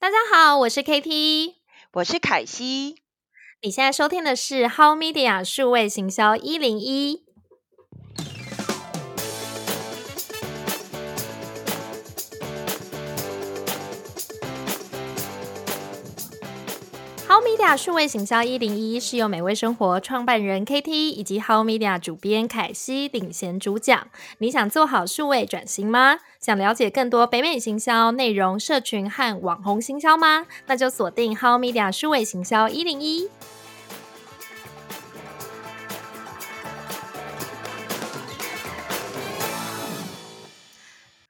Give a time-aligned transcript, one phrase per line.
[0.00, 1.56] 大家好，我是 KT，
[1.92, 3.02] 我是凯西。
[3.60, 7.26] 你现在收听的是 How Media 数位行销一零一。
[17.60, 24.08] Media 数位行销一零一是由美味生活创办人 KT 以及 How Media 主编凯西领衔主讲。
[24.38, 26.20] 你想做好数位转型吗？
[26.40, 30.46] 想了解更多北美行销内容、社群和网红行销吗？
[30.68, 33.28] 那就锁定 How Media 数位行销一零一。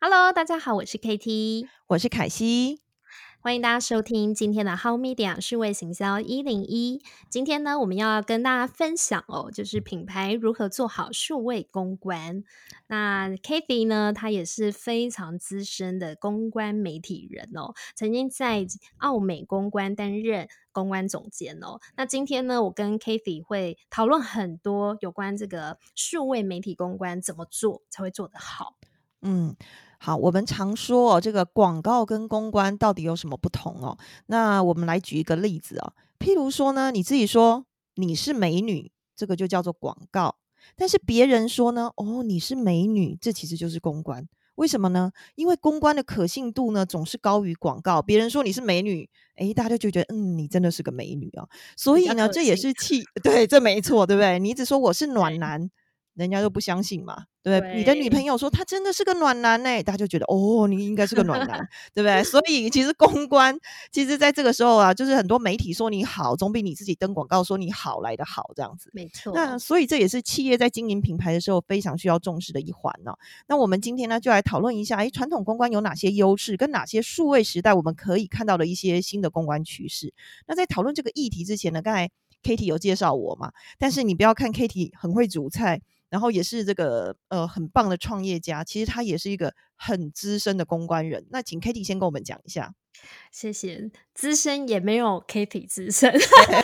[0.00, 2.78] Hello，大家好，我是 KT，我是凯西。
[3.42, 7.02] 欢迎大家收听今天的 How Media 数位行销一零一。
[7.30, 12.44] 今天呢，我们要跟大家分享哦，就是品牌如何做好数位公关。
[12.86, 18.66] 那 Kathy 呢，她也是非常资深的公关媒体人哦，曾经在
[18.98, 21.80] 澳美公关担任公关总监哦。
[21.96, 28.76] 那今天呢，我跟 Kathy 会讨论很多有关这个数位媒体公关怎么做才会做得好。
[29.22, 29.56] 嗯。
[30.02, 33.98] 好，我们常说哦，这个广告跟公关到底有什么不同哦？
[34.26, 40.36] 那我们来举一个例子哦，譬如说呢，你自己说你是美女，这个就叫做广告；
[40.74, 44.26] 但是别人说呢，哦，你是美女，这其实就是公关。
[44.54, 45.12] 为什么呢？
[45.34, 48.00] 因为公关的可信度呢总是高于广告。
[48.00, 49.06] 别人说你是美女，
[49.36, 51.46] 诶，大家就觉得嗯，你真的是个美女啊。
[51.76, 54.38] 所以呢，这也是气，对，这没错，对不对？
[54.38, 55.70] 你一直说我是暖男。
[56.14, 57.76] 人家都不相信嘛，对不对？
[57.76, 61.58] 你的女朋友说她真的是个暖男呢，大家就觉得哦，你应该是个暖男，
[61.94, 62.22] 对不对？
[62.24, 63.56] 所以其实公关，
[63.92, 68.90] 其实在这个时候啊，就是很多媒体说你好，总比你自己登广告说你好来的好，这样子。
[68.92, 69.32] 没错。
[69.34, 73.12] 那所以这也是企业在经营品牌的时候非常需要重视的一环呢。
[73.46, 80.12] 那我们今天呢，就来讨论一下，哎，传统公关有哪些优势，跟哪些数位时代我们可以看到的一些新的公关趋势。
[80.46, 82.10] 那在讨论这个议题之前呢，刚才
[82.42, 85.80] Kitty 有介绍我嘛，但是你不要看 Kitty 很会煮菜。
[86.10, 91.26] 然后也是这个呃很棒的创业家，其实他也是一个很资深的公关人。
[91.30, 92.74] 那请 Kitty 先跟我们讲一下。
[93.32, 96.12] 谢谢，资深也没有 Kitty 资深，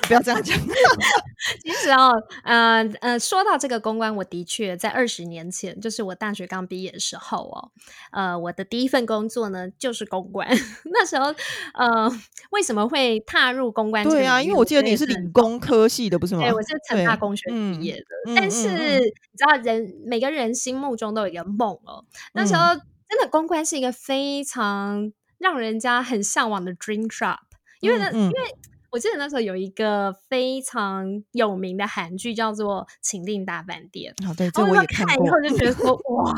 [0.09, 0.59] 不要这样讲。
[1.63, 2.11] 其实哦，
[2.43, 7.71] 呃呃，说到这个公关，我的确在二十年前，就是我大学刚毕业的时候哦，
[8.11, 10.49] 呃，我的第一份工作呢就是公关。
[10.93, 11.27] 那时候，
[11.75, 12.11] 呃，
[12.51, 14.03] 为什么会踏入公关？
[14.03, 16.43] 对啊，因为我记得你是理工科系的，不是吗？
[16.43, 18.35] 对，我是成大工学毕业的。
[18.35, 22.05] 但是你知道，人每个人心目中都有一个梦哦。
[22.33, 22.75] 那时候
[23.09, 25.13] 真的公关是一个非常。
[25.39, 27.39] 让人家很向往的 dream shop，
[27.81, 28.55] 因为呢，因为
[28.97, 36.34] 我记得那时候有一个非常有名的韩剧叫做《情定大饭店》，哦，对，这我也看过，以后就觉得说，哇，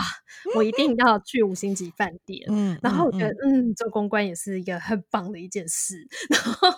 [0.56, 2.44] 我一定要去五星级饭店。
[2.48, 6.04] 嗯，然后我觉得，嗯，做公关也是一个很棒的一件事。
[6.34, 6.68] 然后，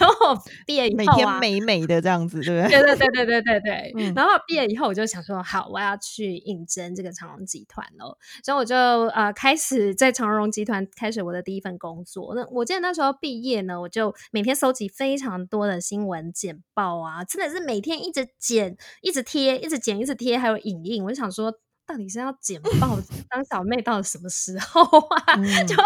[0.00, 2.80] 然后毕业以后，每天美美的这样子，对不对？
[2.80, 4.12] 对对对对对对对。
[4.14, 8.16] 然后毕业以后，我就想说，好，我要去应征这个长荣集团哦。
[8.42, 8.74] 所以我就
[9.08, 12.34] 呃开始在长荣集团开始我的第一份工作。
[12.34, 21.04] 那我记得那时候毕业呢，我就每天收集非常多的新闻简报啊，真的是每天一直剪、一直贴、一直剪、一直贴，还有影印。
[21.04, 21.52] 我就想说，
[21.84, 25.36] 到底是要剪报 当小妹到什么时候啊？
[25.66, 25.84] 就到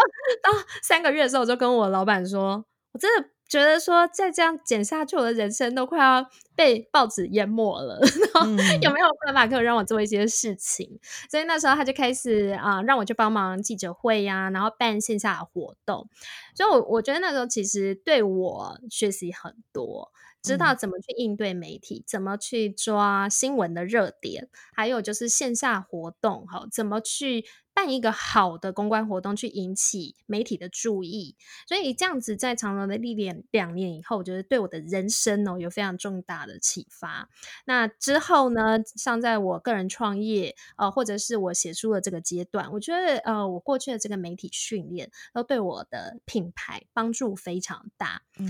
[0.81, 7.99] 三个月的时候，我就跟我老板说，我真的觉得说再这样剪下去，我的人生都快要被报纸淹没了。
[8.33, 8.49] 然后
[8.81, 10.99] 有没有办法可以让我做一些事情？
[11.29, 16.09] 所以那时候他就开始啊，让我去帮忙记者会呀，然后办线下的活动。
[16.55, 20.11] 所以，我我觉得那时候其实对我学习很多，
[20.41, 27.45] 知道怎么去应对媒体，怎么去抓新闻的热点，还有就是线下活动，哈，怎么去。
[27.73, 31.35] 办一个好的公关活动，去引起媒体的注意，
[31.67, 37.29] 所以这样子在长隆的历练两年以后，我觉得对我的人生哦有非常重大的启发。
[37.65, 48.21] 那之后呢，像在我个人创业呃，或者是我写书的这个阶段，我觉得呃，我过去的这个媒体训练都对我的品牌帮助非常大。
[48.37, 48.47] 嗯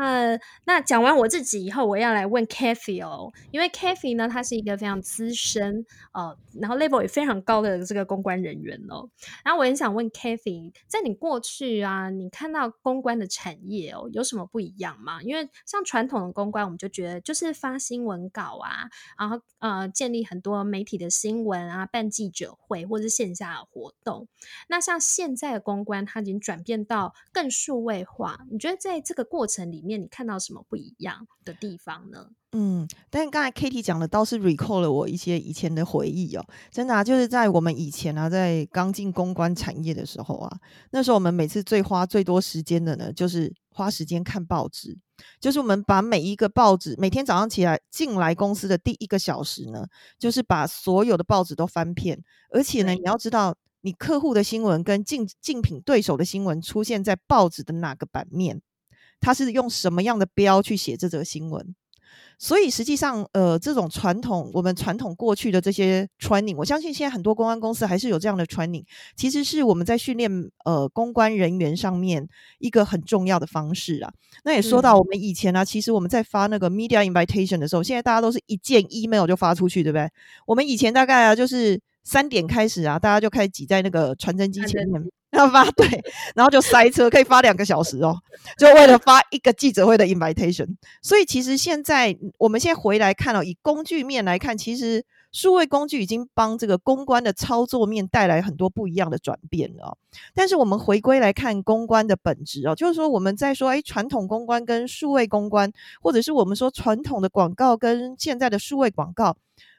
[0.00, 8.54] 呃，那讲完我自己以后，我要来问 Kathy 哦，因为 Kathy 呢，他是一个非常资深呃，然后 level 也非常高的这个公关人。
[8.54, 9.10] 员人哦，
[9.44, 15.22] 然后我很想问 Kathy，在你过去啊，你看到公关的产业哦，有什么不一样吗？
[15.22, 18.88] 因为像传统的公关，我们就觉得就是发新闻稿啊，
[19.18, 24.28] 然后呃，建立很多媒体的新闻啊，办记者会或者是线下的活动。
[24.68, 32.30] 那像现在的公关，它已经转变到更数位化，你觉得在这个过程里面，你看到什么不一样的地方呢？
[32.54, 40.58] 嗯，但刚才 Kitty 讲的倒是 recall 了我一些以前的回忆哦，真的啊，就是在我们以前啊，在刚进公关产业的时候啊，
[40.90, 44.94] 那时候我们每次最花最多时间的呢，就是花时间看报纸，
[45.40, 49.86] 就是我们把每一个报纸，每天早上起来进来公司的第一个小时呢，
[50.18, 58.60] 就是把所有的报纸都翻遍，而且呢，你要知道你客户的新闻跟竞竞品对手的新闻出现在报纸的哪个版面，
[59.20, 61.74] 它是用什么样的标去写这则新闻。
[62.38, 68.84] 所以实际上，呃，这种传统我们传统过去的这些 training，我相信现在很多公安公司还是有这样的 training，
[69.16, 70.30] 其实是我们在训练
[70.64, 72.28] 呃公关人员上面
[72.58, 74.12] 一个很重要的方式啊。
[74.44, 80.10] 那也说到我们以前啊，其实我们在发那个 media invitation 的时候，现在大家都是一件 email 就发出去，对不对？
[80.46, 85.10] 我们以前大概啊，就是三点开始啊，大家就开始挤在那个传真机前面。
[85.32, 85.86] 要发 对，
[86.34, 88.14] 然后就塞车，可以发两个小时哦，
[88.58, 90.76] 就为了发一个记者会的 invitation。
[91.00, 95.02] 所以其实现在我们现在回来看哦，以工具面来看，其实
[95.32, 99.96] 数位工具已经帮这个公关的操作面带来很多不一样的转变了。
[100.34, 105.72] 但是我们回归来看公关的本质哦，就是说我们在说，哎，传统公关跟数位公关，
[106.02, 109.34] 或者是我们说传统的广告跟现在的数位广告。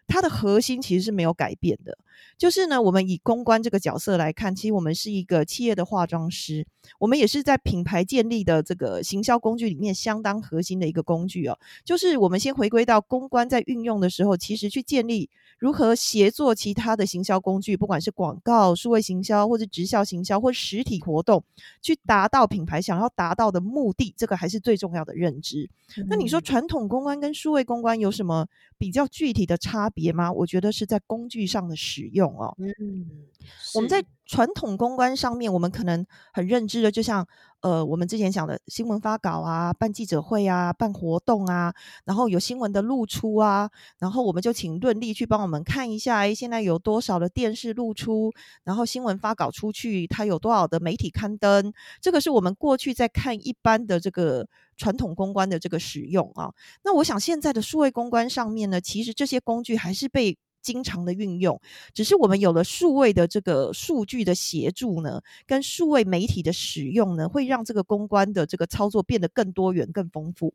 [0.07, 1.97] 它的核心其实是没有改变的，
[2.37, 6.65] 就是呢，我们以公关这个角色来看，其实我们是一个企业的化妆师，
[6.99, 11.57] 我们也是在品牌建立的这个行销工具里面相当核心的一个工具哦。
[11.83, 21.43] 就是我们先回归到公关在运用的时候，其实去建立如何协作其他的行销工具，不管是广告、数位行销，或者直销行销，或实体活动，
[21.81, 25.69] 去达到品牌想要达到的目的，这个还是最重要的认知。
[26.07, 28.47] 那你说传统公关跟数位公关有什么
[28.77, 30.31] 比较具体的差别吗？
[30.31, 32.55] 我觉得是在工具上的使用哦。
[32.57, 33.27] 嗯，
[33.75, 37.27] 我们在传统公关上面，我们可能很认知的，就像。
[37.63, 41.73] 呃，我们之前讲的新闻发稿啊，办记者会啊，办活动啊，
[42.03, 43.69] 然后有新闻的露出啊，
[43.99, 48.33] 然后我们就请论力去帮我们看一下，哎，现在有多少的电视露出，
[48.65, 51.71] 然后新闻发稿出去，它有多少的媒体刊登，
[52.01, 54.45] 这个是我们过去在看一般的这个
[54.75, 56.51] 传统公关的这个使用啊。
[56.83, 60.37] 那我想现在的数位公关上面呢，其实这些工具还是被。
[60.63, 61.61] 经常的运用，
[61.93, 70.53] 只是我们有了数位的这个数据的协助呢，跟数位媒体的使用呢，会让这个公关的这个操作变得更多元、更丰富。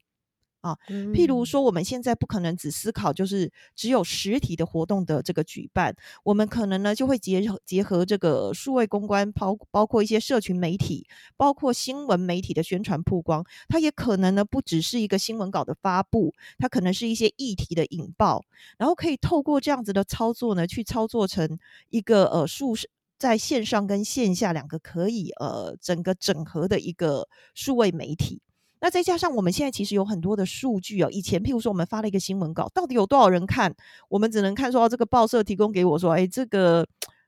[0.68, 0.76] 啊，
[1.14, 5.94] 譬如说，我们现在不可能只思考就是只有实体的活动的这个举办，
[6.24, 11.06] 我们可能呢就会结合结合这个数位公关，包包括一些社群媒体，
[11.36, 18.44] 包括新闻媒体的宣传曝光，它也可能呢不只是一个新闻稿的发布，它可能是一些议题的引爆，
[18.76, 21.58] 然后可以透过这样子的操作呢，去操作成
[21.90, 22.74] 一个呃数
[23.18, 28.40] 在线上跟线下两个可以呃整个整合的一个数位媒体。
[28.80, 33.74] 那再加上我们现在其实有很多的数据哦，以前譬如说我们发了一个新闻稿，到底有多少人看？
[34.08, 36.86] 我们只能看说这个报社提供给我说，哎，这个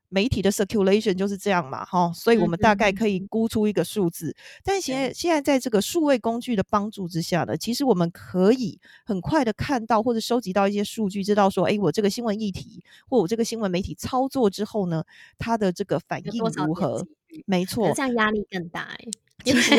[0.09, 4.35] 媒体的 circulation 就是这样嘛，哈，所以我们大概可以估出一个数字。
[4.65, 15.05] 但现在现在在这个数位工具的帮助之下呢，其实我们可以很快的看到或者收集到一些数据，知道说，哎，我这个新闻议题或我这个新闻媒体操作之后呢，
[15.39, 17.07] 它的这个反应如何？
[17.47, 18.99] 没错，这样压力更大哎。
[19.45, 19.75] 其实，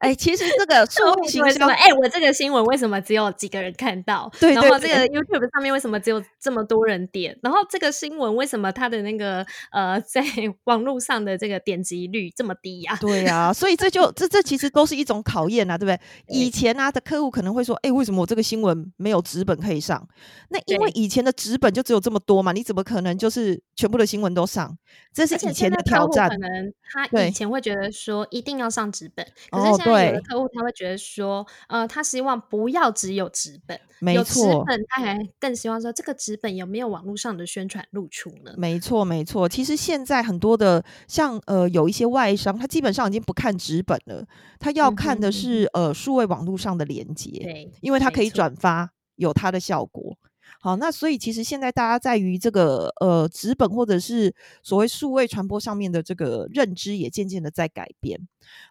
[0.00, 4.30] 哎，其实这个 数位行销，哎，我这个新闻为什么只有几个人看到？
[4.40, 7.38] 对，然后这个 YouTube 上面为什么只有这么多人点？
[7.42, 10.22] 然后这个新闻为什么它的那个呃，在
[10.64, 12.96] 网络上的这个点击率这么低呀？
[13.00, 16.00] 对呀，所以这就这这其实都是一种考验啊，对不对？
[16.28, 20.06] 以前啊的客户可能会说，哎，为什么我这个新闻没有纸本可以上？
[20.48, 24.76] 那因为以前的纸本就只有这么多嘛，你怎么可能就是全部的新闻都上？
[25.12, 26.28] 这是以前的挑战。
[26.28, 30.06] 可能他以前会觉得说一定要上纸本，可是现在。
[30.06, 38.52] 有的客户他会觉得说，呃，他希望不要只有纸本，没错纸本，他还更希望说这个纸本有没有网络上的宣传露出呢？
[38.56, 39.48] 没错，没错。
[39.48, 44.26] 其实现在很多的像呃，有一些外商，他基本上已经不看纸本了，
[44.58, 50.16] 他要看的是呃数位网络上的连接，对，因为他可以转发，有它的效果。
[50.64, 58.26] 好，那所以其实现在大家在于这个呃纸本或者是所谓数位传播上面的这个认知也渐渐的在改变。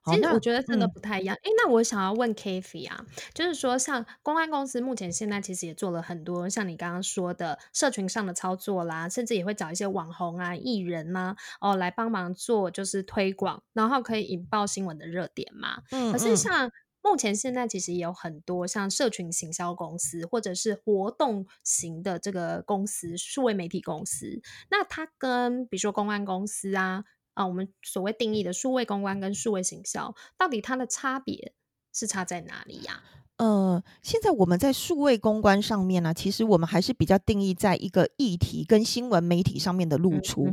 [0.05, 1.35] 其实我觉得真的不太一样。
[1.35, 15.83] 哎，那我想要问 k f y 啊，就是说像公安公司目前现在其实也做了很多像你刚刚说的社群上的操作啦，甚至也会找一些网红啊、艺人呐哦来帮忙做就是推广，然后可以引爆新闻的热点嘛。
[15.91, 16.71] 嗯，可是像。
[17.03, 24.41] 目前现在其实也有很多像社群行销公司，或者是活动型的这个公司、数位媒体公司。
[24.71, 31.53] 那它跟比如说公关公司啊，啊，我们所谓定义的数位公关跟数位行销，到底它的差别
[31.93, 33.03] 是差在哪里呀？
[33.37, 40.47] 呃，现在我们在数位公关上面呢，其实我们还是比较定义在一个议题跟新闻媒体上面的露出。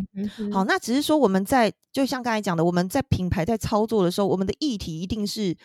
[0.51, 5.57] 好，那只是说我们在就像刚才讲的，我们在品牌在操作的时候，我们的议题一定是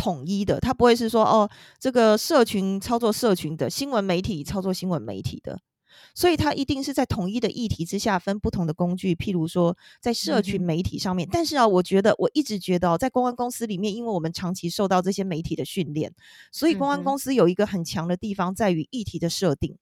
[0.00, 5.60] 统一的，它不会是说哦，这个社群操作社群的，新闻媒体操作新闻媒体的。
[6.14, 11.28] 所以它一定是在统一的议题之下分不同的工具，譬如说在社群媒体上面。
[11.30, 16.12] 但是啊，我觉得我一直觉得哦，在公关公司里面，因为我们长期受到这些媒体的训练，
[16.50, 19.72] 所以公关公司有一个很强的地方在于议题的设定。
[19.72, 19.78] 嗯，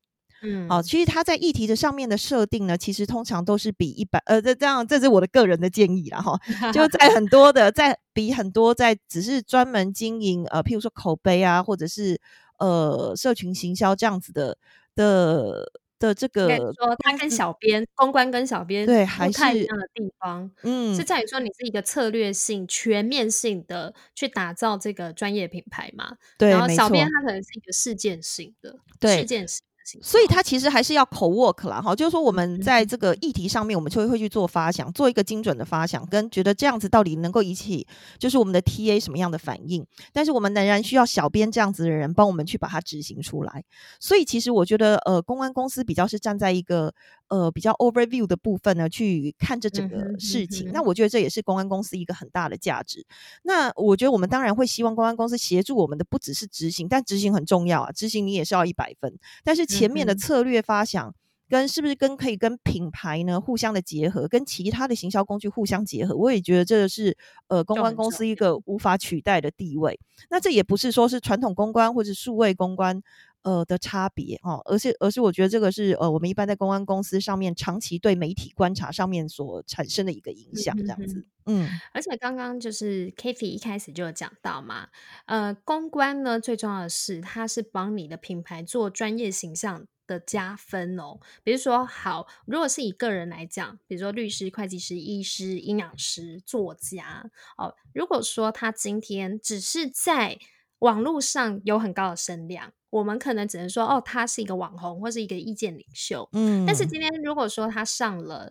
[0.68, 6.38] 好，其实它在议题的上面的设定呢，其实通常都是比一般呃，这这样这是我的个人的建议啦哈，
[6.72, 12.20] 就在很多的在比很多在只是专门经营呃，譬如说口碑啊，或者是
[12.58, 14.56] 呃社群行销这样子的
[14.94, 15.70] 的。
[16.00, 26.12] 的这个说，他跟小编公关跟小编对还是一样的地方，嗯，是在于说你是一个策略性、全面性的去打造这个专业品牌嘛？
[26.38, 28.76] 对，然后小编他可能是一个事件性的，
[29.12, 29.60] 事件性。
[30.02, 37.86] 所以它其实还是要口 work 啦，哈，就是说我们在这个议题上面，我们就会去做发想，做一个精准的发想，跟觉得这样子到底能够引起
[38.18, 43.64] 就是我们的 TA 什么样的反应，但是我们仍然需要小编这样子的人帮我们去把它执行出来。
[44.00, 46.92] 所以其实我觉得，呃，公关公司比较是站在一个。
[47.28, 50.70] 呃，比较 overview 的部分呢，去看这整个事情。
[50.72, 53.04] 那我觉得这也是公关公司一个很大的价值。
[53.42, 59.18] 那我觉得我们当然会希望公关公司协助我们的不只是执行，但执行很重要啊，执行你也是要一百分。
[59.44, 61.14] 但是前面的策略发想
[61.50, 67.14] 跟是不是跟可以跟品牌呢互相的结合，跟其他的行销工具互相结合，我也觉得这个是
[67.48, 70.00] 呃公关公司一个无法取代的地位。
[70.30, 73.02] 那这也不是说是传统公关或者数位公关。
[73.48, 81.24] 呃的差别哦，而是而是我觉得这个是呃我们一般在公关公司上面长期对媒体观察上面所产生的一个影响，这样子。
[81.46, 84.88] 嗯，而且刚刚就是 k a t i y 一开始就有讲到嘛，
[85.24, 91.18] 呃，公关呢最重要的是它是帮你的品牌做专业形象的加分哦。
[91.42, 100.38] 比如说，好，如果是以个人来讲，比如说律师、会计师、医师、营养师、作家哦，如果说他今天只是在
[100.80, 102.72] 网络上有很高的声量。
[102.90, 106.64] 我们可能只能说，哦，他是一个网红或是一个意见领袖，嗯。
[106.66, 108.50] 但是今天如果说他上了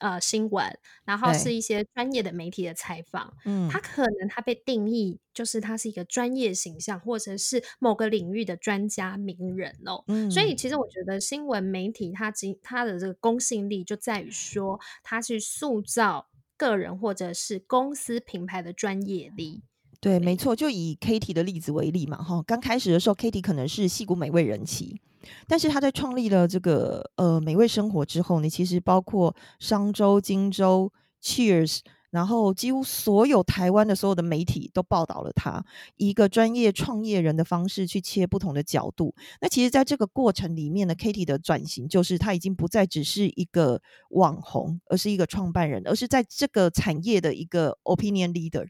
[0.00, 10.04] 呃新闻，然后是一些专业的媒体的采访，嗯，他可能他被定义就是他是一个专业形象，或者是某个领域的专家名人哦。
[10.08, 10.30] 嗯。
[10.30, 19.62] 所以其实我觉得新闻媒体它今它的这个公信力就在于说，它去塑造个人或者是公司品牌的专业力。
[20.00, 25.00] 对，没错，就以 Kitty 的例子为例嘛，哈，刚开始的时候，Kitty 可能是戏骨美味人妻，
[25.48, 35.64] 但是他在创立了这个呃美味生活之后呢，其实包括商周、荆州、Cheers，然后几乎所有台湾的所有的媒体都报道了他
[35.96, 39.12] 一个专业创业人的方式去切不同的角度。
[39.40, 48.68] 那其实，在这个过程里面呢，Kitty 的转型就是他已经不再只是一个网红，而是一个创办人，而是在这个产业的一个 opinion leader。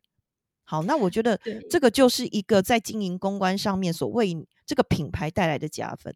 [0.71, 6.15] 好，那我觉得这个就是一个在经营公关上面所为这个品牌带来的加分。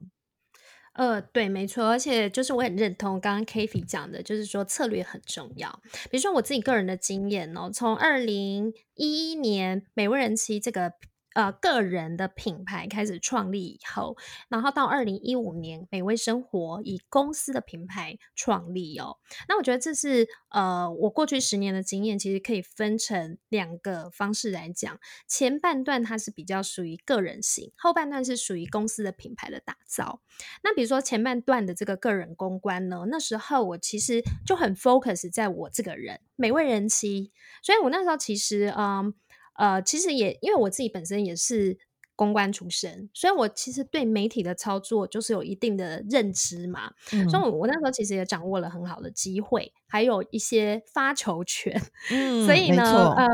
[0.92, 5.80] 呃，对，没错，而且就是我很认同刚刚 k a t i y 讲的，就是说策略很重要。
[6.10, 10.92] 比如说我自己个人的经验哦，从二零一一年美味人妻这个。
[11.34, 14.16] 呃，个人的品牌开始创立以后，
[14.48, 19.18] 然后到二零一五年，美味生活以公司的品牌创立哦。
[19.48, 24.98] 那我觉得这是呃，我过去十年的经验，其实可以分成两个方式来讲。
[25.26, 30.20] 前半段它是比较属于个人型，后半段是属于公司的品牌的打造。
[30.62, 39.14] 那比如说前半段的这个个人公关呢，那时候我其实就很 focus 在我这个人，美味人妻，所以我那时候其实嗯。
[39.54, 41.78] 呃，其实也因为我自己本身也是
[42.16, 46.92] 公关出身，所以我其实对媒体的操作就是有一定的认知嘛。
[47.30, 51.80] 所以，我那时候其实也掌握了很好的机会，还有一些发球权。
[52.10, 53.26] 嗯，所以呢，呃。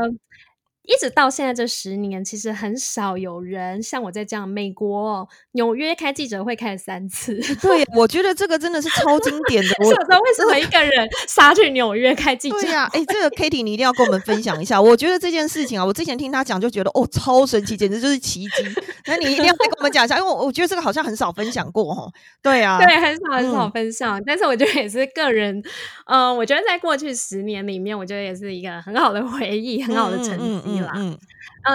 [0.89, 7.39] 一直到现在这十年，其实很少有人像我在这样，美国纽约开记者会开了三次。
[7.61, 9.69] 对，我觉得这个真的是超经典的。
[9.85, 12.59] 我道为什么一个人杀去纽约开记者？
[12.59, 14.81] 对呀，哎，这个 Kitty 你一定要跟我们分享一下。
[14.81, 18.49] 我觉得这件事情啊，我之前听他讲就觉得哦，超神奇，简直就是奇迹。
[19.05, 22.11] 那你一定要再跟我们讲一下，因为我我觉得这个好像很少分享过哦。
[22.41, 24.19] 对啊，对，很少很少分享。
[24.25, 25.61] 但是我觉得也是个人，
[26.07, 30.39] 嗯，我觉得在过去十年里面，我觉得也是一个很好的回忆，很好的成绩。
[30.39, 30.78] 嗯，嗯，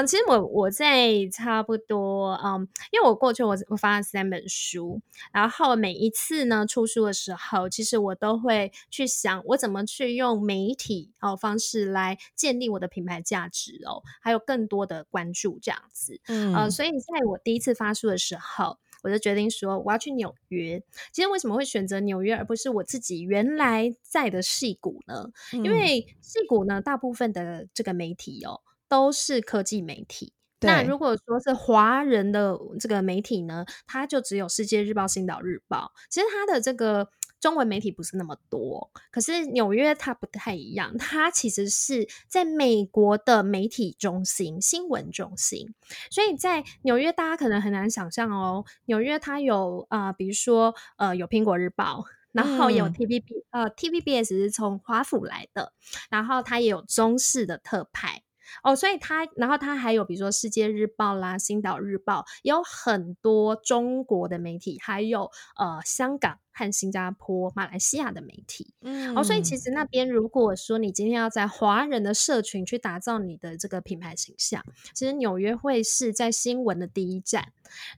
[0.07, 5.01] 其实我我在差不多，嗯，因为我过去我我发了三本书，
[5.33, 20.83] 然后每一次呢出书的时候，其实我都会去想，我怎么去用媒体哦方式来建立我的品牌价值哦，还有更多的关注这样子，嗯，呃，所以在我第一次发书的时候，我就决定说我要去纽约。
[21.13, 25.31] 其实为什么会选择纽约而不是我自己原来在的戏谷呢？
[25.53, 28.63] 因为戏谷呢，大部分的这个媒体哦。
[28.89, 30.33] 都是科技媒体。
[30.61, 35.93] 那如果说是华人的这个媒体呢，它就只有《世界日报》《星岛日报》。
[36.09, 38.91] 其实它的这个中文媒体不是那么多。
[39.11, 45.75] 可是纽约它不太一样，它其实是在美国的媒体中心、新闻中心。
[46.11, 48.65] 所以在纽约，大家可能很难想象哦。
[48.87, 52.01] 纽约它有啊，比如说呃，有《苹果日报》，
[52.33, 55.75] 然后有 TVB，呃，TVBS 是从华府来的，
[56.09, 58.23] 然后它也有中式的特派。
[58.63, 68.73] 哦，所以他，然后他还有比如说《世界日报》啦，《星岛日报》有很多中国的媒体，还有呃香港和新加坡、马来西亚的媒体。
[68.81, 77.49] 嗯，哦，所以其实那边如果说你今天要在华人的社群去打造你的这个品牌形象，其实纽约会是在新闻的第一站。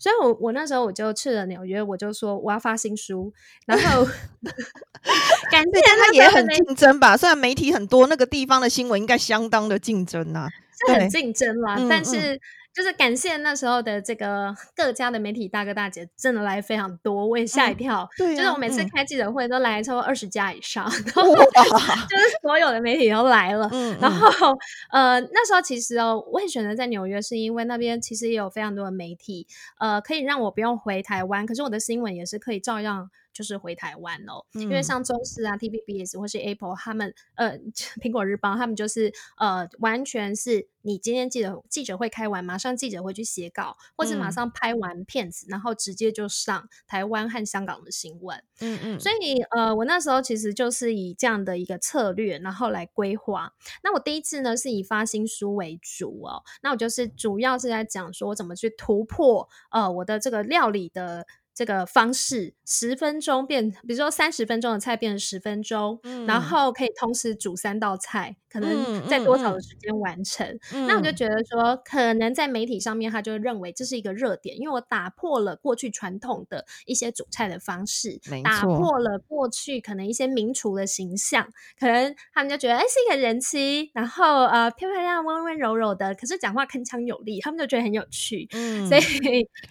[0.00, 3.32] 所以我我那时候我就去了纽约，我就说我要发新书，
[3.66, 4.04] 然后
[5.52, 7.16] 感谢他也很竞争吧。
[7.16, 10.48] 虽然媒体很多，那个地方的新闻应该相当的竞争呐，
[10.86, 12.40] 是很竞争啦，但是。
[12.76, 18.06] 就是感谢那时候的这个各家的媒体大哥大姐，真的来非常多，我也吓一跳。
[18.18, 23.66] 对，就是我每次开记者会都来超过二十家以上，然后就是所有的媒体都来了。
[23.73, 24.54] 嗯，然后
[24.90, 29.47] 呃那时候其实哦，我也选择在纽约，是因为那边其实也有非常多的媒体，
[29.78, 33.11] 呃，可以让我不用回台湾，可是我的新闻也是可以照样。
[33.36, 37.58] 就是回台湾哦，因为像中视啊、TVBS 或是 Apple，他们呃，
[38.00, 48.42] 苹果日报，他们就是呃，完全是你今天记者记者会开完，马上记者会去写稿，或是马上拍完片子，然后直接就上台湾和香港的新闻。
[48.60, 53.52] 嗯嗯，所以呃，我那时候其实就是以这样的一个策略，然后来规划。
[53.82, 61.26] 那我第一次呢是以发新书为主哦，那我就是主要是在讲说怎么去突破呃我的这个料理的。
[61.56, 70.46] 这个方式十分钟变，比如说三十分钟的菜变成十分钟，然后可以同时煮三道菜，可能在多少的时间完成？
[70.87, 88.49] 那我就觉得说，可能在媒体上面，他就认为这是一个热点，因为我打破了过去传统的一些煮菜的方式，打破了过去可能一些名厨的形象，可能他们就觉得哎是一个人妻，然后呃漂漂亮亮、温温柔柔的，可是讲话铿锵有力，他们就觉得很有趣。
[88.52, 89.00] 嗯，所以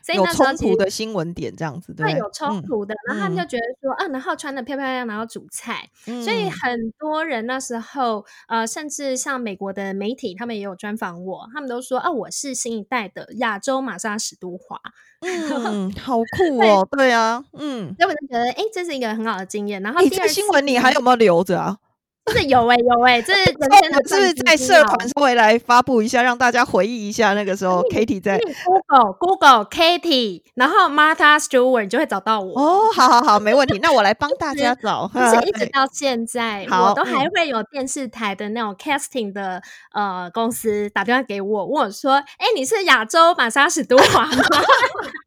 [0.02, 1.76] 所以有冲突的新闻点这样。
[1.82, 5.90] 子，对有冲突的，然后他们就觉得说，啊，然后穿的漂漂亮亮，然后煮菜，
[6.24, 14.80] 所以很多人那时候，呃，甚至像美国的媒体，他们也有专访我，他们都说，啊，我是新一代的亚洲玛莎史都华，
[15.22, 19.82] 嗯， 好酷哦，对啊，嗯，所以我就觉得，哎，这是一个很好的经验。
[19.82, 21.78] 然后第二新闻你还有没有留着啊？
[22.32, 32.60] 是有哎有哎，这是 人生的是在社团稍微来发布一下，让大家回忆一下那个时候，Katie 在 Google Google Katie，然后 Martha Stewart 你就会找到我。
[32.60, 33.78] 哦，好好好，没问题。
[33.80, 35.10] 那我来帮大家找。
[35.14, 39.62] 是一直到现在，我都还会有电视台的那种 casting 的
[39.94, 44.44] 呃公司打电话给我，问我说：“哎，你是亚洲玛莎史都华吗？”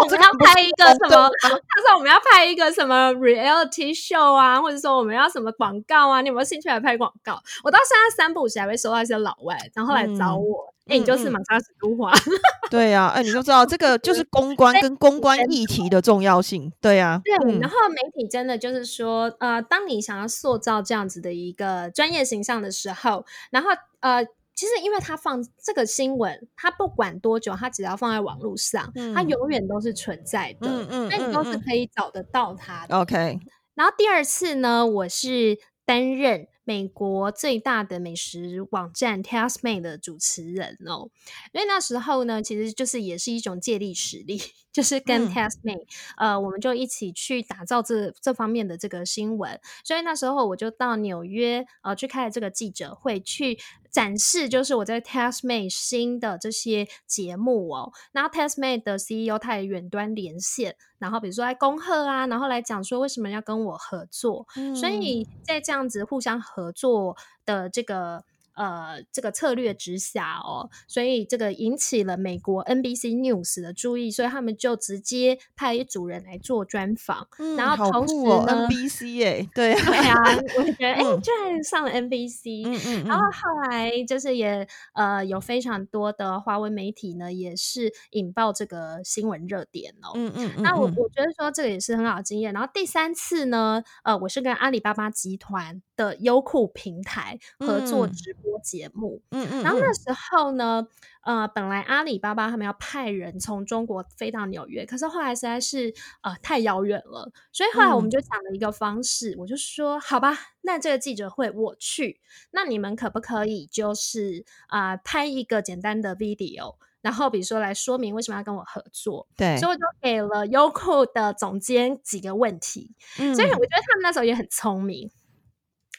[0.00, 1.30] 我们要 拍一个什么？
[1.42, 1.48] 他
[1.82, 6.20] 说我们要拍一个什么 reality show 啊，或者说我们要什么广告啊？
[6.20, 7.40] 你有没有兴趣来拍广告？
[7.64, 10.72] 我到现在三步时还会收到一些老外，然后来找我。
[10.86, 12.12] 哎，你就是玛莎史都华。
[12.70, 16.72] 对呀，哎，你就知道这个就是公关跟公关议题的重要性。
[16.80, 17.58] 对呀，对。
[17.60, 24.26] 然后媒体真的就是说，呃，当你想要塑造这样子的一个专业形象的时候，然后呃。
[24.54, 30.68] 其实，因为他放这个新闻，他不管多久，他只要放在网络上，他永远都是存在的。
[30.68, 32.96] 嗯嗯，那你都是可以找得到他的。
[32.96, 33.40] OK。
[33.74, 41.08] 然后第二次呢，我是担任美国最大的美食网站 Tastemed 的主持人哦。
[41.52, 44.38] 因为那时候呢，其实就是也是一种借力使力，
[44.70, 45.86] 就是跟 Tastemed，
[46.18, 49.58] 呃，我们就一起去打造这这方面的这个新闻。
[49.82, 53.58] 所以那时候我就到纽约，呃，去开了这个记者会去。
[53.92, 68.24] 展示就是我在 Testmate 新的这些节目哦，然后 Testmate 的 CEO 他也远端连线，然后比如说来恭贺啊，然后来讲说为什么要跟我合作，所以在这样子互相合作的这个
[68.54, 79.72] 呃，这个策略之下哦，所以这个引起了美国 NBC News 的注意，所以他们就直接派一组人来做专访，然后同时呢，NBC 哎，对。
[79.74, 80.22] 对啊，
[80.58, 92.52] 我觉得 哎，居然上了 NBC，嗯嗯，然后后来就是也呃有非常多的华文媒体呢，也是引爆这个新闻热点哦，嗯嗯，那我我觉得说这个也是很好的经验。
[92.52, 98.34] 然后第三次呢，呃，我是跟阿里巴巴集团的优酷平台合作直。
[98.34, 100.86] 播节目，嗯嗯，然后那时候呢，
[101.22, 112.20] 呃，本来阿里巴巴他们要派人从中国飞到纽约，可是后来实在是呃太遥远了，所以后来我们就想了一个方式，我就说好吧，那这个记者会我去，
[112.52, 123.62] 那你们可不可以就是啊拍一个简单的 video，然后比如说来说明为什么要跟我合作，对，所以我就给了优酷的总监几个问题，所以我。
[123.62, 125.10] 觉得他们那时候也很聪明，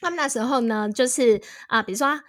[0.00, 2.20] 他们那时候呢就是啊，比如说。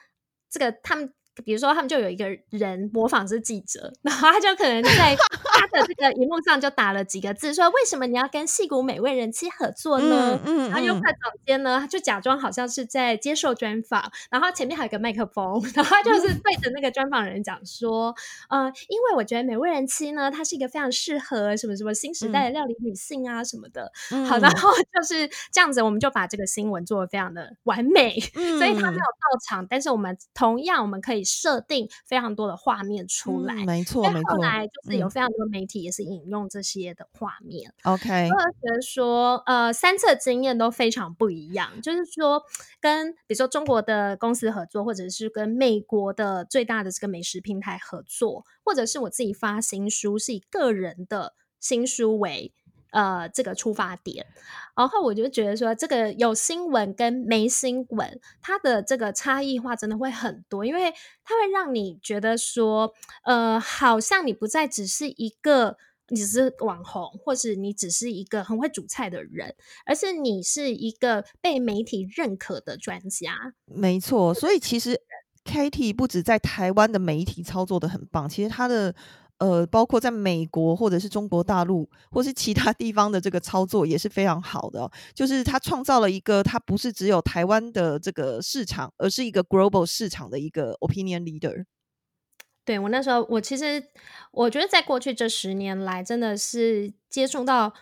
[0.56, 1.12] 这个他们。
[1.44, 18.16] 比如说，他们就有一个人模仿是记者，然后他就可能在他的这个荧幕上就打了几个字，说：“为什么你要跟戏骨美味人妻合作呢？”嗯，然后优客总监呢，就假装好像是在接受专访，然后前面还有个麦克风，然后他就是对着那个专访人讲说
[18.50, 23.92] ：“呃，因为我觉得美味人妻呢，她是一个非常适合什么什么新时代的料理女性啊什么的。”
[24.30, 28.18] 好，然后就是这样子，我们就把这个新闻做的非常的完美，
[28.58, 31.25] 所以他没有到场，但是我们同样我们可以。
[31.26, 34.36] 设定非常多的画面出来，没错，没错。
[34.36, 37.74] 后来就是有非常多媒体也是引用这些的画面。
[37.84, 41.82] OK，我觉得说，呃，三次经验都非常不一样。
[41.82, 42.44] 就是说，
[42.80, 52.54] 跟比如说中国的公司合作，或者是跟美国的最大的这个美食平台合作，或者是我自己发新书，是以个人的新书为。
[52.96, 54.26] 呃，这个出发点，
[54.74, 60.94] 然后我就觉得说，这个有新闻跟没新闻，它的这个差异化真的会很多，因为
[61.26, 62.94] 它会让你觉得说，
[63.26, 65.76] 呃，好像你不再只是一个
[66.08, 69.54] 你只是网红，或是你只是一个很会煮菜的人，
[69.86, 73.54] 而是你是一个被媒体认可的专家。
[73.66, 75.02] 没错，所以其实
[75.44, 78.96] Katie 不止在台湾的媒体操作的很棒，其实他的。
[79.40, 84.90] 呃，包括在美国或者是中国大陆，或是其他地方的这个操作也是非常好的。
[85.14, 91.66] 就是他创造了一个，他不是只有台湾的这个市场，而是一个 global 市场的一个 opinion leader。
[92.64, 93.84] 对我那时候，我其实
[94.32, 97.74] 我觉得在过去这十年来，真的是接触到。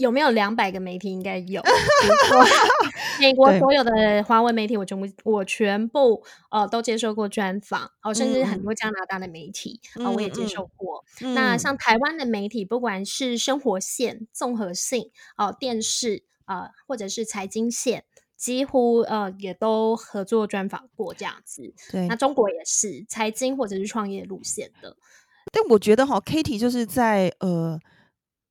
[0.00, 1.12] 有没有两百个媒体？
[1.12, 1.62] 应该有。
[3.20, 11.04] 美国所有的华文媒体，我全部我全部呃都接受过专访哦，甚至很多加拿大的媒体啊，我也接受过。
[11.34, 18.04] 那像台湾的媒体，不管是生活线、综合性哦，电视啊，或者是财经线，
[18.38, 21.74] 几乎呃也都合作专访过这样子。
[21.90, 24.96] 对，那中国也是财经或者是创业路线的。
[25.52, 27.78] 但我觉得哈，Kitty 就是在呃。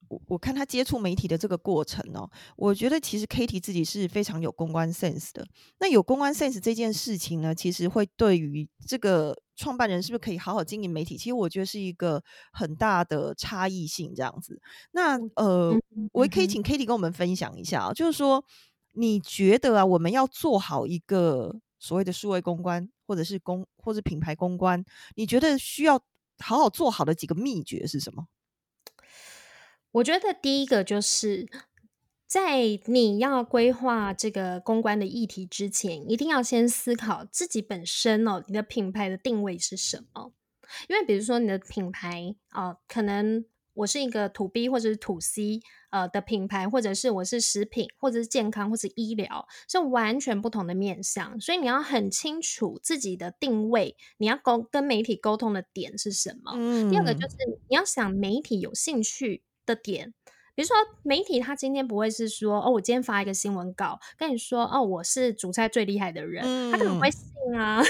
[0.09, 5.47] 我我看他接触媒体的这个过程哦，我觉得其实 Katie 自己是非常有公关 sense 的。
[5.79, 14.59] 那有公关 sense 这件事情呢，其实会对于这个创办人是不是可以好好经营媒体，其实我觉得是一个很大的差异性这样子。
[14.91, 15.73] 那呃，
[16.11, 18.43] 我可以请 Katie 跟我们分享一下，就是说
[18.93, 24.83] 你觉得啊，我们要做好一个所谓的数位公关，或者是公或者品牌公关，
[25.15, 26.01] 你觉得需要
[26.39, 28.25] 好好做好的几个秘诀是什么？
[29.91, 31.47] 我觉得第一个就是
[32.28, 40.32] 在你要规划这个公关的议题之前，一定要先思考自己本身哦，你的品牌的定位是什么？
[40.88, 56.54] 因为比如说你的品牌啊，可能我是一个土 B 或者是土 C 呃的品牌，或者是我是食品，或者是健康，或者医疗，是完全不同的面向，所以你要很清楚自己的定位，你要沟跟媒体沟通的点是什么。
[56.91, 57.36] 第二个就是
[57.67, 59.41] 你要想媒体有兴趣。
[59.69, 60.13] 的点，
[60.55, 67.21] 比如说媒体，他今天不会是说哦，我今天发一个新闻稿，跟你说哦，我是煮菜最厉害的人，他可能不会信
[67.55, 67.84] 啊。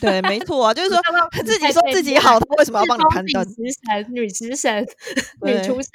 [0.00, 0.98] 对，没错啊， 就是说
[1.44, 3.46] 自己说自己好，他为什么要帮你判断？
[3.58, 4.86] 女食神、女食神、
[5.42, 5.90] 女厨神，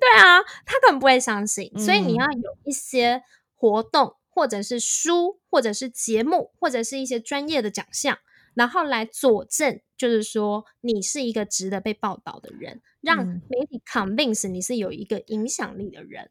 [0.00, 1.70] 对啊，他可能不会相信。
[1.78, 3.22] 所以你要有一些
[3.54, 8.18] 活动，或者是书，或者是节目，或者是一些专业的奖项。
[8.54, 16.30] 然后来佐证，就是说你是一个值得被报道的人，让媒体 convince 你是有一个影响力的人。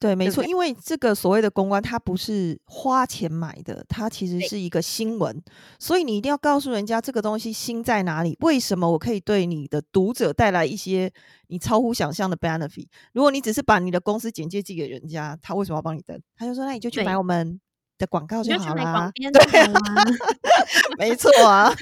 [0.00, 5.42] 对，没错，因为这个所谓的公关，它不是花钱买的，它其实是一个新闻，
[5.78, 11.10] 所以你一定要告诉人家这个东西新在哪里，为什么我可以对你的读者带来一些
[11.46, 12.86] 你超乎想象的 benefit。
[13.14, 16.20] 如果你只是把你的公司简介寄给人家，他为什么要帮你登？
[16.36, 17.58] 他就说那你就去买我们
[17.98, 19.10] 的广告就好啦。
[19.16, 19.72] 对，
[20.98, 21.72] 没错啊。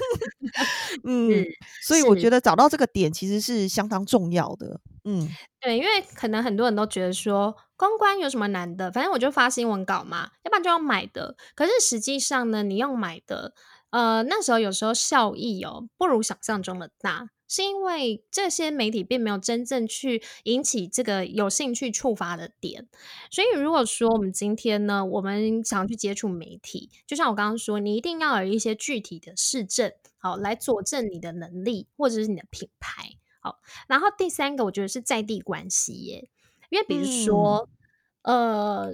[1.03, 1.45] 嗯，
[1.81, 4.79] 所以我觉得找到这个点其实是相当重要的。
[5.05, 5.27] 嗯，
[5.59, 11.35] 对，因为可能很多人都觉得说公关有什么难的，反正我就发新闻稿嘛，要不然就要买的。
[11.55, 13.53] 可是实际上呢，你用买的，
[13.89, 17.29] 呃，那时候有时候效益哦不如想象中的大。
[17.53, 22.87] 是因为这些媒体并没有真正去引起这个有兴趣触发的点，
[23.29, 33.59] 所以如果说我们今天呢，我们想去接触媒体，就像我刚刚说，你一定要有一些具体的市政，好来佐证你的能力或者是你的品牌，好。
[33.87, 36.27] 然后第三个，我觉得是在地关系耶，
[36.71, 37.69] 因为比如说，
[38.23, 38.91] 呃，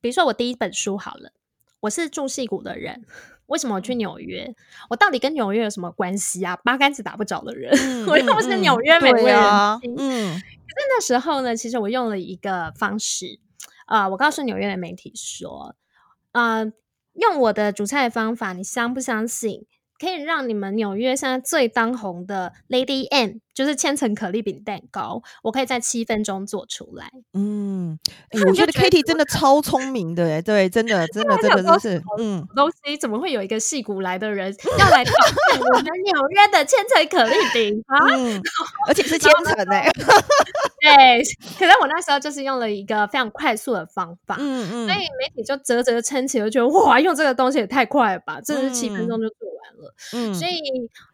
[0.00, 1.32] 比如说我第一本书好了，
[1.80, 3.04] 我是住戏谷的人。
[3.50, 4.54] 为什么我去纽约？
[4.88, 6.56] 我到底跟纽约有什么关系啊？
[6.64, 7.70] 八竿子打不着的人，
[8.06, 9.36] 我又不是纽约美国人
[9.80, 9.94] 心。
[9.98, 13.40] 嗯，可是那时候呢，其实我用了一个方式
[13.86, 15.74] 啊，我告诉纽约的媒体说，
[16.32, 16.64] 啊，
[17.14, 19.66] 用我的煮菜方法，你相不相信？
[20.00, 27.10] 可以让你们纽约现在最当红的 Lady M，就是千层可丽饼蛋糕，我可以在七分钟做出来。
[27.34, 27.98] 嗯，
[28.48, 37.98] 我觉得 Kitty 真的超聪明的哎，对，真的，真的，真的，真是，嗯，东西怎么会有一个戏骨来的人要来挑战我们纽约的千层可丽饼啊？
[38.88, 39.90] 而且是千层哎，
[40.80, 41.22] 对。
[41.58, 49.94] 可是我那时候就是用了一个非常快速的方法，嗯嗯，所以媒体就啧啧称奇，就觉得哇，用这个东西也太快了吧，真的是七分钟就做完了。
[50.12, 50.60] 嗯，所以，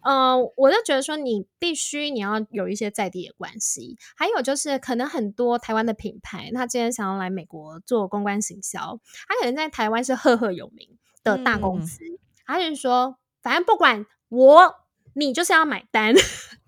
[0.04, 10.88] 呃，我就觉得说，你必须你要有一些在地的关系，还有就是可能很多台湾的品牌，他今天想要来美国做公关行销，他可能在台湾是赫赫有名
[11.22, 12.00] 的大公司，
[12.44, 14.85] 他就是说，反正不管我。
[15.18, 16.14] 你就是要买单，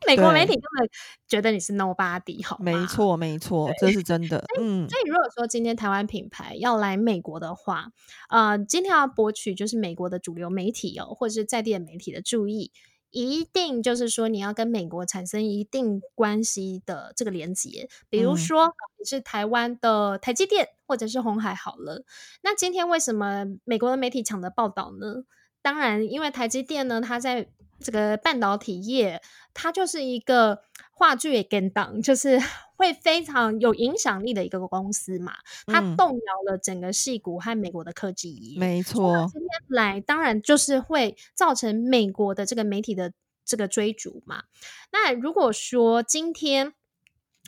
[0.07, 0.89] 美国媒体根本
[1.29, 4.43] 觉得你是 nobody，好没错，没 错，这是真的。
[4.59, 7.93] 嗯，所以如果说今天台湾品牌要来美国的话，
[8.31, 12.73] 呃，今天要博取就是美国的主流媒体哦，或者是在地的媒体的注意，
[13.11, 22.03] 一定就是说你要跟美国产生一定关系的这个连接，比如说你是台湾的台积电或者是红海好了，
[22.43, 25.25] 那今天为什么美国的媒体抢着报道呢？
[25.61, 29.23] 当然，因为台积电呢，它在这个半导体业，
[29.55, 30.63] 它就是一个
[30.93, 32.41] 话剧也跟档，就是
[32.77, 35.35] 会非常有影响力的一个公司嘛。
[35.67, 39.29] 它动摇了整个戏股和美国的科技业，没错。
[39.33, 43.13] 今天来，当然就是会造成美国的这个媒体的
[43.45, 44.43] 这个追逐嘛。
[44.91, 46.73] 那如果说今天，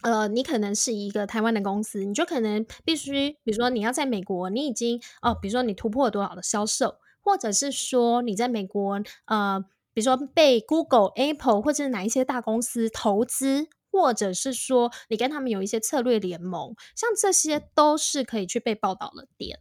[0.03, 9.64] 呃，你可能是一个台湾的公司，你就可能必须，比如说你要在美国，你已经哦，比如说你突破了多少的销售，或者是说你在美国，呃。
[9.92, 19.61] 比如说被 Google、Apple 或者是哪一些大公司投资，或者是说你跟他们有一些策略联盟，像这些都是可以去被报道的点。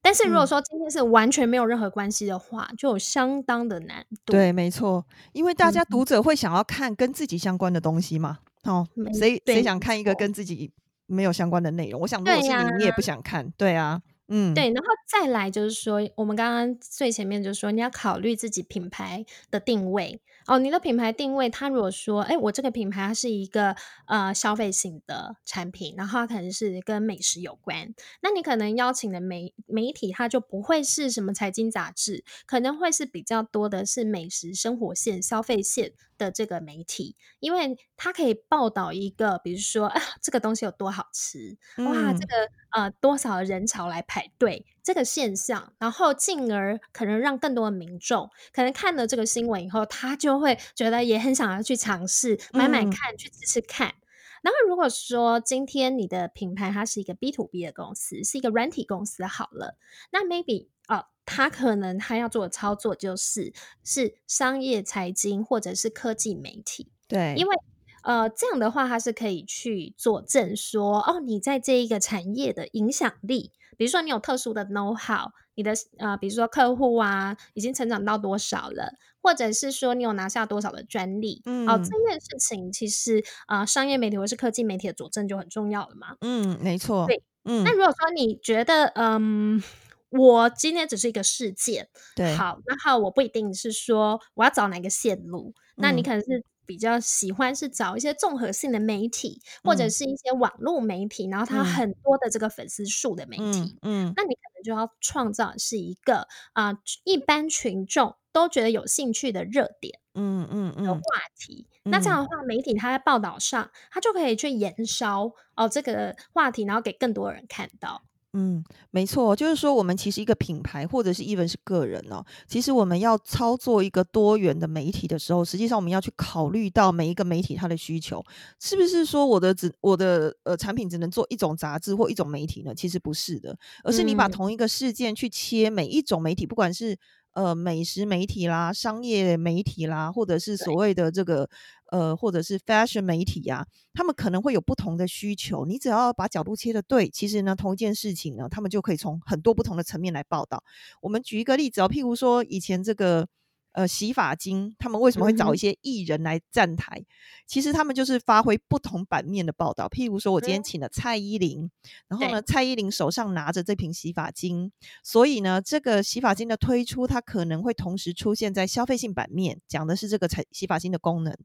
[0.00, 4.32] 但是如果说今天是完全没有任何关系的话，就有相当的难度。
[4.32, 8.38] 对，没错，因为大家读者会想要看跟自己相关的东西嘛。
[8.62, 10.72] 哦，谁谁想看一个跟自己
[11.06, 12.00] 没有相关的内容？
[12.00, 13.50] 我想，如果是你，你也不想看。
[13.56, 14.00] 对啊。
[14.28, 20.58] 嗯，对，然后再来就是说，我们刚刚最前面就是说，你要考虑自己品牌的定位哦。
[20.58, 35.92] 你的品牌定位，它如果说，哎，我这个品牌它是一个呃消费型的产品，然后它可能是跟美食有关，那你可能邀请的媒媒体，它就不会是什么财经杂志，可能会是比较多的是美食生活线、消费线。
[36.18, 53.92] 的这个媒体，因为它可以报道一个，比如说啊，这个东西有多好吃，哇，这个呃多少人潮来排队这个现象，然后进而可能让更多的民众可能看了这个新闻以后，他就会觉得也很想要去尝试买买看，去吃吃看。
[54.40, 59.76] 然后如果说今天你的品牌它是一个 B to B 的公司，是一个软体公司，好了，
[60.10, 61.08] 那 maybe 啊。
[61.30, 63.52] 他可能他要做的操作就是
[63.84, 67.54] 是商业财经或者是科技媒体，对，因为
[68.02, 89.62] 呃这样的话，它是可以去佐证说，哦，你在这一个产业的影响力，比如说你有特殊的 know how，你的呃，比如说客户啊，已经成长到多少了，或者是说你有拿下多少的专利，嗯，哦，这件事情其实啊，商业媒体或是科技媒体的佐证就很重要了嘛，嗯，没错，对，嗯，那如果说你觉得嗯。
[90.10, 91.86] 我今天只是一个事件，
[92.16, 110.84] 对，好，那好，我不一定是说我要找哪个线路，那你可能是比较喜欢是找一些综合性的媒体，或者是一些网络媒体，然后它很多的这个粉丝数的媒体，嗯，那你可能就要创造是一个啊，一般群众都觉得有兴趣的热点，嗯嗯嗯。
[110.84, 111.00] 的话
[111.38, 118.02] 题，那这样的话，媒体它在报道上，它就可以去延烧哦这个话题，然后给更多人看到。
[118.34, 128.22] 嗯，没错，就是说我们其实一个品牌或者是 even 是个人哦，其实我们要操作一个多元的媒体的时候，实际上我们要去考虑到每一个媒体它的需求，
[128.60, 132.74] 是不是说我的只我的呃产品只能做一种杂志或一种媒体呢？
[132.74, 136.98] 其实不是的，而是你把同一个事件去切每一种媒体，不管是。
[137.38, 141.48] 呃，美食媒体啦，商业媒体啦，或者是所谓的这个
[141.92, 145.64] 呃，或者是 fashion 媒体呀，他们可能会有不同的需求。
[145.64, 150.64] 你只要把角度切的对，其实呢，同一件事情呢，他们就可以从很多不同的层面来报道。
[151.00, 153.28] 我们举一个例子哦，譬如说以前这个。
[153.72, 157.04] 呃，洗发精他们为什么会找一些艺人来站台？
[157.46, 159.88] 其实他们就是发挥不同版面的报道。
[159.88, 161.70] 譬如说，我今天请了蔡依林，
[162.08, 164.72] 然后呢，蔡依林手上拿着这瓶洗发精，
[165.04, 171.36] 所以呢，这个洗发精的推出，它可能会同时出现在消费性版面，讲的是这个洗洗发精的功能，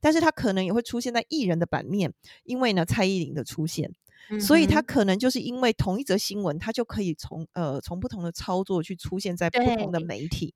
[0.00, 2.14] 但是它可能也会出现在艺人的版面，
[2.44, 3.92] 因为呢，蔡依林的出现，
[4.40, 10.54] 所以它可能就是因为同一则新闻，它就可以从呃从不同的操作去出现在不同的媒体。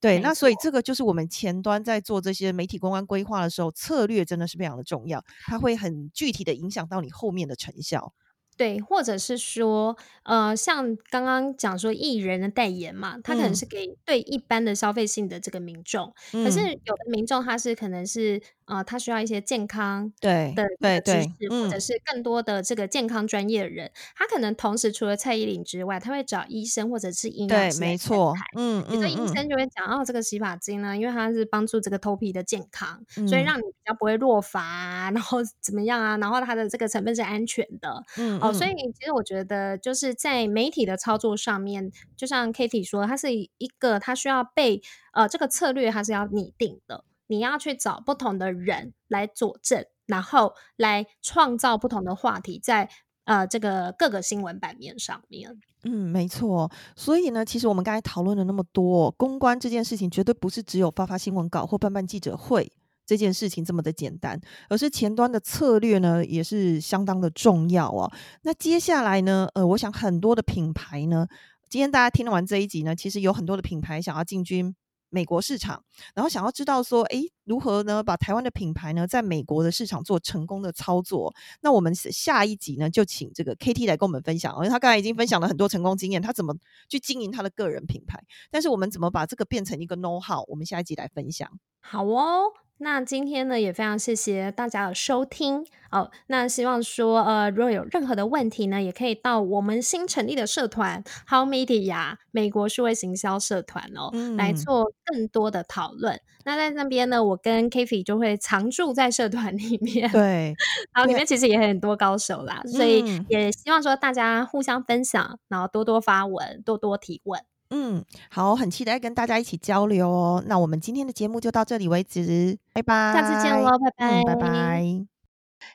[0.00, 8.12] 对，那所以这个就是我们前端在做这些媒体公关规划的时候，策略真的是非常的重要，它会很具体的影响到你后面的成效。
[8.58, 18.42] 对，或者是说，呃，像刚刚讲说艺人的代言嘛，他可能是给对一般的消费性的这个民众，可是有的民众他是可能是。
[18.68, 23.90] 呃，他需要一些健康对的知识，或者是更多的这个健康专业的人。
[24.14, 27.80] 他可能同时除了蔡依林之外，他会找医生或者是营养师。
[27.80, 28.34] 对，没错。
[28.58, 36.18] 嗯嗯，有医生就会讲哦，这个洗发精呢，因为它是帮助这个头皮的健康，所以让你比较不会落发，然后怎么样啊？
[36.18, 38.04] 然后它的这个成分是安全的。
[38.18, 44.82] 嗯哦，所以其实我觉得就是在媒体的操作上面，就像 Kitty 说，它是一个它需要被
[45.12, 47.04] 呃这个策略它是要拟定的。
[47.30, 52.88] 你要去找不同的人来佐证，然后来创造不同的话题，在
[53.24, 55.60] 呃这个各个新闻版面上面。
[55.84, 56.70] 嗯，没错。
[56.96, 62.72] 所以呢，其实我们刚才讨论了那么多，公关这件事情绝对不是只有发发新闻稿或办办记者会
[63.08, 68.12] 这件事情这么的简单，而是前端的策略呢也是相当的重要哦。
[68.42, 71.26] 那接下来呢，呃，我想很多的品牌呢，
[71.70, 74.76] 今天大家听完这一集呢，其实有很多的品牌想要进军。
[75.10, 75.82] 美国市场，
[76.14, 78.02] 然后想要知道说，诶，如何呢？
[78.02, 81.34] 把台湾的品牌呢，在美国的市场做成功的操作？
[81.62, 86.54] 那我们下一集呢，就请这个 K T 来跟我们分享，因为他刚才已经分享了很多成功经验，他怎么
[86.90, 88.22] 去经营他的个人品牌？
[88.50, 90.44] 但是我们怎么把这个变成一个 know how？
[90.46, 91.58] 我们下一集来分享。
[91.80, 92.67] 好哦。
[92.80, 96.10] 那今天呢，也非常谢谢大家的收听哦。
[96.28, 106.20] 那希望说，呃，如果有任何的问题呢，也可以到我们新成立的社团 How Media 美国数位行销社团哦，来做更多的讨论。
[106.44, 110.08] 那在那边呢，我跟 k a t i y 就会常驻在社团里面。
[110.12, 110.54] 对，
[110.94, 117.42] 然后里面其实也很多高手啦，所以也希望说大家互相分享，然后多多发文，多多提问。
[117.70, 120.42] 嗯，好，很期待跟大家一起交流哦。
[120.46, 125.06] 那我们今天的节目就到这里为止，拜拜，下次见喽，拜拜，拜拜。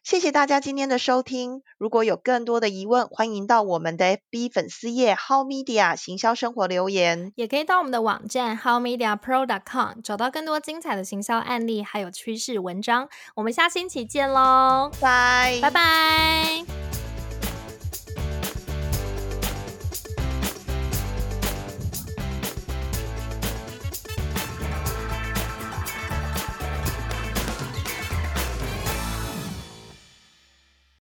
[0.02, 1.62] 谢谢大家今天的收听。
[1.78, 13.08] 如果有更多的疑问，欢迎到我们的 FB 粉丝页 How Media 行销生活留言，也可以到我们的网站 How Media Pro dot com 找到更多精彩的行销案例还有趋势文章。
[13.36, 16.83] 我们下星期见喽，拜拜拜。